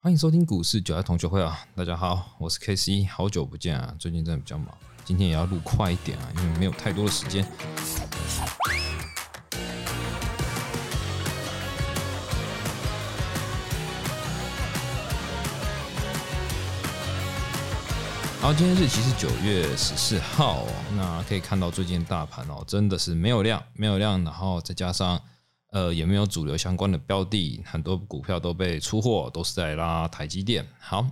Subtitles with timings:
[0.00, 1.58] 欢迎收听股市九爱同学会啊！
[1.74, 3.92] 大家好，我是 K C，好久不见啊！
[3.98, 4.68] 最近真的比较忙，
[5.04, 7.44] 今天也要录快一点啊，因为没有太多的时间。
[18.40, 20.64] 好，今天日期是九月十四号，
[20.96, 25.20] 那可以看到最近大盘哦，真的是没有量，没有量，然后再加上。
[25.70, 30.66] 呃，也没有主流相关的标的，很多股票都被出货，都是在拉台积电。
[30.80, 31.06] 好，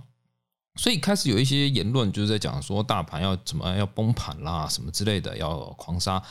[0.75, 6.21] 所以开始有一些言论，就是在讲说大盘要怎么要崩盘啦，什么之类的，要狂杀。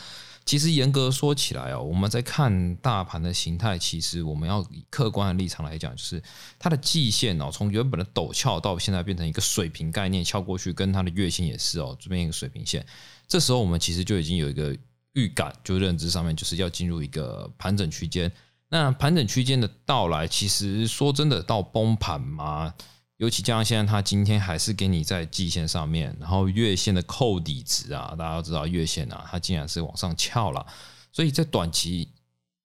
[0.44, 6.20] 其实严格说起来哦，我们在看大盘的形态，其实我们要以客观的立场来讲，就是
[6.58, 12.84] 它的季线哦，从原本的陡峭到现在变成一个水平概念，翘过去，跟它的月线也是哦，这边一个水平线。
[13.28, 14.76] 这时候我们其实就已经有一个。
[15.16, 18.30] 预感就认知上面就是要进入一个盘整区间，
[18.68, 22.74] 那盘整区间的到来，其实说真的到崩盘吗？
[23.16, 30.66] 尤其加上现在它今天还是给你在季线上面，然后月线的扣底值啊，大家都知道月线啊，它竟然是往上翘了，
[31.10, 32.10] 所以在短期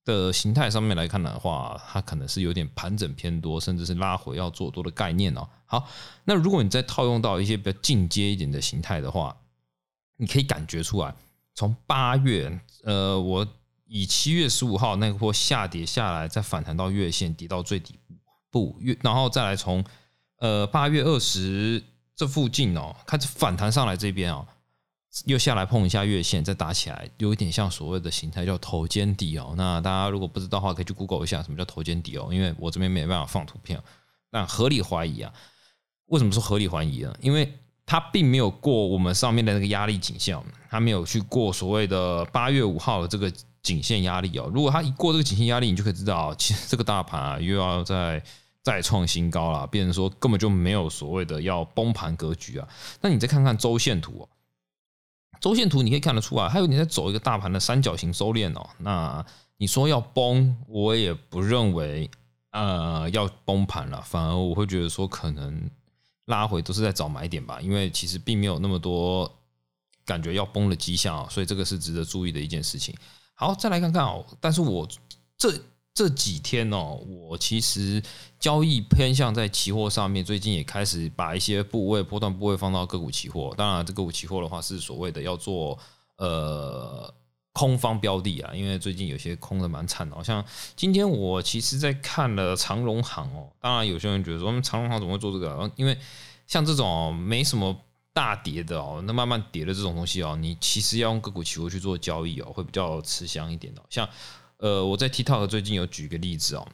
[0.04, 5.48] 的形态上面来看的话，它可能是有点盘整偏多，甚至是拉回要做多的概念哦。
[5.64, 5.88] 好，
[6.24, 9.34] 那如果你再套用到一些比较进阶一点的形态的话，
[10.18, 11.14] 你可以感觉出来。
[11.54, 13.46] 从八月，呃，我
[13.86, 17.98] 以七月十五号那波下跌下来，再反弹到月线，跌到最底
[18.50, 19.84] 部，不月，然后再来从
[20.38, 21.82] 呃八月二十
[22.16, 24.46] 这附近哦，开始反弹上来这边哦，
[25.26, 29.52] 又下来碰一下月线，再打起来，有一点像所谓的形态叫头肩底哦。
[29.56, 33.78] 那大家如果不知道的话，可以去 Google 一下什么叫头肩底哦，因为我这边没办法放图片，
[34.30, 35.32] 但合理怀疑啊，
[36.06, 37.14] 为什么说合理怀疑呢？
[37.20, 37.52] 因为
[37.84, 43.30] 它并没有过我们上面的那个压力颈线，它没有去过所谓的八月五号的这个
[43.62, 44.50] 颈线压力哦。
[44.54, 48.22] 如果它一过这个颈线压力，你就可以知道， 其实这个大盘啊又要再
[48.62, 52.66] 再创新高了，变成说根本就没有所谓的要崩盘格局啊。
[53.00, 54.28] 那你再看看周线图哦，
[55.40, 58.70] 周线图你可以看得出来，还有你在走一个大盘的三角形收敛哦。
[58.78, 59.24] 那
[59.58, 62.08] 你说要崩，我也不认为
[62.52, 65.68] 呃要崩盘了，反而我会觉得说可能。
[66.26, 69.30] 拉回都是在找买点吧，因为其实并没有那么多
[70.04, 72.94] 感觉要崩的迹象啊，所以这个是值得注意的一件事情。
[73.34, 74.86] 好，再来看看哦，但是我
[75.36, 75.52] 这
[75.94, 78.02] 这几天哦，我其实
[78.38, 83.54] 交易偏向在期货上面，最近也开始把一些部位波段部位放到个股期货。
[83.56, 85.78] 当然，这个股期货的话是所谓的要做
[86.16, 87.14] 呃。
[87.52, 95.70] 空方标的啊，因为最近有些空的蛮惨的，好像今天我其实在看了长荣行哦，当然有些人觉得说，长荣行怎么会做这个？
[95.76, 95.96] 因为
[96.46, 97.78] 像这种没什么
[98.12, 103.82] 大跌的哦，那慢慢跌的这种东西哦，你其实要用个股期货去做交易哦，会比较吃香一点的。
[103.90, 104.08] 像
[104.58, 106.66] 呃，我在 TikTok 最近有举个例子哦。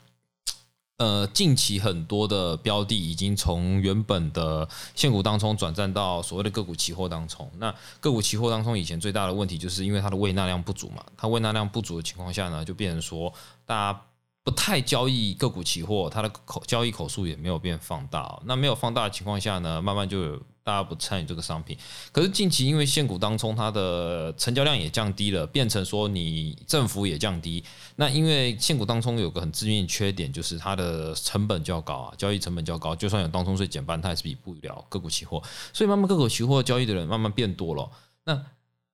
[0.99, 7.49] 呃，近期很多的标的已经从原本的现股当中转战到所谓的个股期货当中。
[7.59, 11.05] 那个股期货当中，以前最大的问题就是因为它的胃纳量不足嘛。
[11.17, 13.33] 它胃纳量不足的情况下呢，就变成说
[13.65, 14.01] 大家
[14.49, 18.41] 不太交易个股期货，它的口交易口数也没有变放大。
[18.47, 20.43] 那没有放大的情况下呢，慢慢就有。
[20.65, 21.75] 大家不参与这个商品，
[22.13, 27.65] 可是近期因为现股当中它的成交量也降低了，变成说你政府也降低。
[27.97, 35.43] 那因为现股当中有个很致命的缺点，就是它的成本较高啊，交易成本较高，就算有当冲税减半，它还是比不了个股期货。
[35.73, 37.91] 所以慢慢个股期货交易的人慢慢变多了。
[38.25, 38.39] 那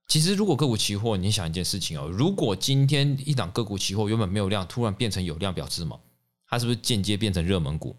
[0.06, 5.98] 其实如果个股期货，你想一件事情哦，如果今天一档个股期货原本没有量，突然变成有量，表示什么？
[6.46, 7.96] 它是不是间接变成热门股？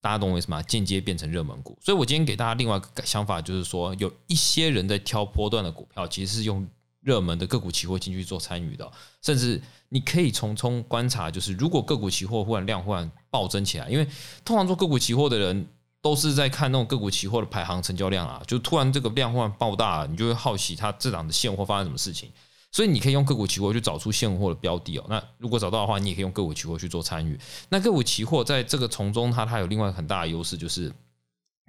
[0.00, 0.62] 大家懂我意思吗？
[0.62, 6.66] 间接变成热门股，所以我今天给大家另外一个想法，就是说有一些人在挑波段的股票，其实是用
[7.02, 8.90] 热门的个股期货进去做参与的，
[9.20, 14.06] 甚至你可以从中观察，就是如果个股期货忽然量忽然暴增起来，因为
[14.42, 15.66] 通常做个股期货的人
[16.02, 22.30] 都是在看那种个股期货的排行成交量啊，就突然这个量忽然爆大，你就会好奇它这档的现货发生什么事情。
[22.72, 25.04] 所以你可以用个股期货去找出现货的标的哦。
[25.08, 27.36] 那如果找到的话，你也可以用个股期货去做参与。
[27.68, 30.92] 那个股期货在这个从中，它它有另外很大的优势，就是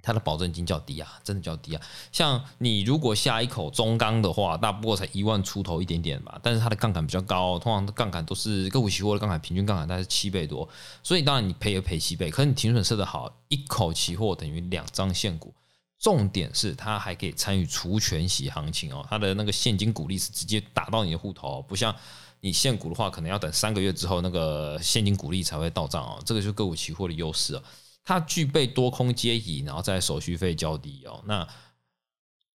[0.02, 1.80] 它的保证金较低啊，真的较低啊。
[2.10, 10.68] 像你如果下一口中钢的话，大不过才一万出头一点点吧，但是它的杠杆比较高，通常杠杆都是个股期货的杠杆，平均杠杆大概是七倍多。
[11.02, 15.54] 所以当然你赔也赔七倍，可是你停损设的好，一口期货等于两张现股。
[15.98, 21.94] 重点是它还可以参与除权息行情哦，它的那个现金股利是直接打到你的户头，不像
[22.40, 26.20] 你现股的话，可能要等三个月之后那个现金股利才会到账哦。
[26.26, 27.62] 这个就是个股期货的优势哦，
[28.04, 31.22] 它具备多空皆宜，然后在手续费较低哦。
[31.26, 31.46] 那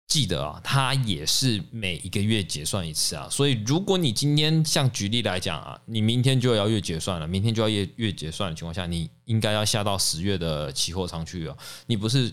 [0.07, 3.27] 记得啊，它也是每一个月结算一次啊。
[3.29, 11.57] 所以如果你今天像举例来讲啊，你明天就要月结算了，明天就要月月结算的情况下，你应该要下到十月的期货仓去哦。
[11.87, 12.31] 你不是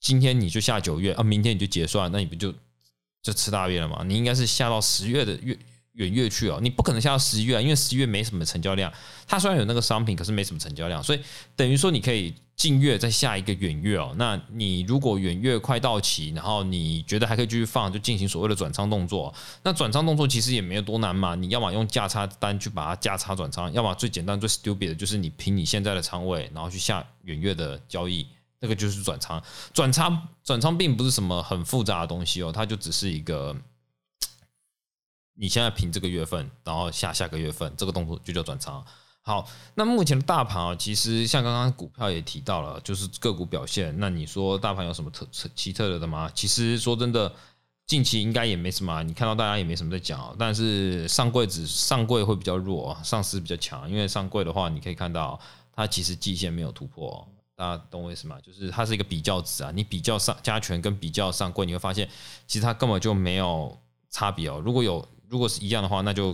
[0.00, 2.52] 今天你就下九月啊，明天你就结算，那你不就
[3.22, 4.02] 就吃大便了吗？
[4.04, 5.58] 你应该是下到十月的月。
[5.98, 8.92] 远月去哦，你不可能下到十一月，因为十一月没什么成交量。
[9.26, 11.20] 它虽然有那个商品，可是没什么成交量，所以
[11.56, 14.14] 等于说你可以近月再下一个远月哦。
[14.16, 19.34] 那你如果远月快到期，然后你觉得还可以继续放，就进行所谓的转仓动作。
[19.64, 28.24] 那转仓动作其实也没有多难嘛，你要么用价差单去把它价差转仓，要么最简单最 stupid 的就是你凭你现在的仓位，然后去下远月的交易，
[28.60, 29.42] 那个就是转仓。
[29.74, 33.56] 转仓转仓并不是什么很复杂的东西哦，它就只是一个。
[35.40, 38.84] 你现在凭这个月份，然后下下个月份，这个动作就叫转仓。
[39.22, 43.94] 好，那目前的大盘啊，其实像刚刚股票也提到了，就是个股表现。
[44.00, 46.30] 那你说大盘有什么特奇特的的吗？
[46.34, 47.32] 其实说真的，
[47.86, 49.02] 近期应该也没什么。
[49.02, 53.88] 你看到大家也没什么在讲，但是上柜指上柜会比较弱，上市比较强。
[53.88, 55.38] 因为上柜的话，你可以看到
[55.72, 58.36] 它其实季线没有突破，大家懂我意思吗？
[58.42, 62.08] 就是它是一个比较值啊，你比较上加权跟比较上柜，你会发现
[62.46, 63.78] 其实它根本就没有
[64.10, 64.60] 差别哦。
[64.64, 66.32] 如果有如果是一样的话，那就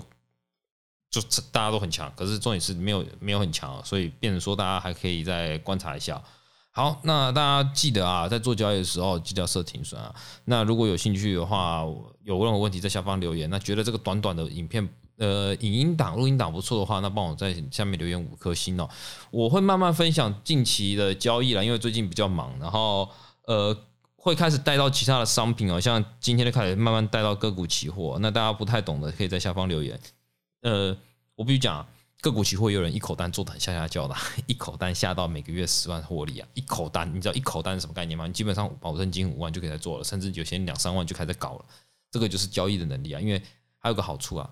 [1.11, 1.21] 就
[1.53, 6.23] 大家都很强，可是重点是没有没有很强，所以变成说大家还可以再观察一下。
[6.71, 10.13] 好，那大家记得啊，在做交易的时候记得要设停损啊。
[10.45, 11.85] 那如果有兴趣的话，
[12.23, 13.49] 有任何问题在下方留言。
[13.49, 14.89] 那觉得这个短短的影片，
[15.19, 18.89] 呃，影音档、录音档不错的话，那帮我在下面留言五颗星哦。
[19.31, 23.09] 我会慢慢分享近期的交易了，因为最近比较忙，然后
[23.47, 23.77] 呃。
[24.25, 28.17] 会开始带到其他的商品哦，像今天就开始慢慢带到个股期货。
[28.23, 30.01] 那大家不太懂的，可以在下方留言。
[30.63, 30.97] 呃，
[31.35, 31.87] 我必须讲，
[32.23, 34.17] 个股期货有人一口单做的很下下叫的，
[34.49, 36.49] 一口单下到每个月十万获利啊！
[36.55, 38.27] 一口单，你知道一口单是什么概念吗？
[38.27, 41.65] 你基本上保证金五万就可以在做了，甚至有些两三万就开始搞了。
[42.11, 43.21] 这个就是交易的能力啊！
[43.21, 43.43] 因为
[43.79, 44.49] 还有个好处啊，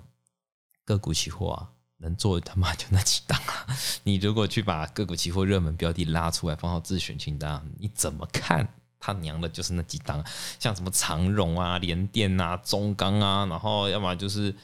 [0.85, 3.67] 个股期货啊，能做他妈就那几档啊！
[4.05, 8.75] 你如果去把个股期货热门标的拉出来放到自选清单，你怎么看？
[9.03, 10.25] 他娘的，就是那几档，
[10.61, 14.55] 像什么长荣啊、联电啊、中钢啊，然后要么就是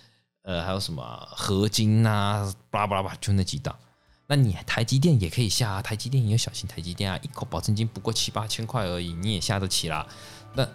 [0.43, 1.02] 呃，还有什么
[1.32, 3.75] 合金啊，巴拉巴拉巴，就那几档。
[4.29, 10.06] 那你台积电也可以下，啊，台积电也有小型台积电啊，一口保证金不过七八千块而已，你也下得起啦。
[10.55, 10.67] 那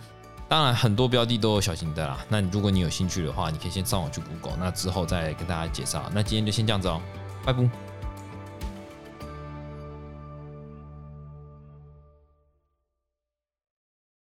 [0.49, 2.17] 当然很多标的都有小型的啦。
[2.29, 6.03] 那如果你有兴趣的话，你可以先上网去 Google，那之后再跟大家介绍。
[6.13, 7.01] 那今天就先这样子哦，
[7.45, 7.92] 拜拜。